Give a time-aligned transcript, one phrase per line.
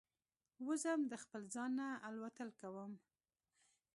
[0.67, 2.91] وزم د خپل ځانه الوتل کوم